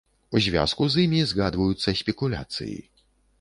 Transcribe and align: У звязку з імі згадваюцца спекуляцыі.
У 0.37 0.39
звязку 0.45 0.87
з 0.93 1.03
імі 1.07 1.19
згадваюцца 1.33 1.95
спекуляцыі. 2.01 2.77